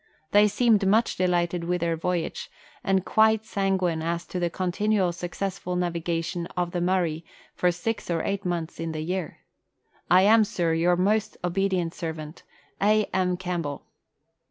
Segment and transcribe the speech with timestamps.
[0.31, 2.49] They seemed much delighted with their voyage,
[2.83, 8.09] and quite sanguine as to the continual successful naviga tion of the Murray for six
[8.09, 9.41] or eight months in the year.
[10.09, 10.97] I am, Sir, Your
[11.43, 12.41] obedient servant,
[12.81, 13.05] A.
[13.13, 13.37] M.
[13.37, 13.85] CAMPBELL.